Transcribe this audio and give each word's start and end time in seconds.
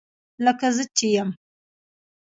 لکه 0.45 0.67
زه 0.75 0.83
چې 0.97 1.05
یم 1.15 1.29